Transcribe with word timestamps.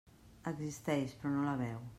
Existeix, 0.51 1.15
però 1.23 1.37
no 1.37 1.47
la 1.51 1.57
veu. 1.65 1.81